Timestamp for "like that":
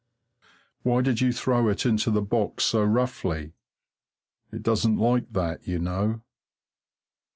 4.97-5.67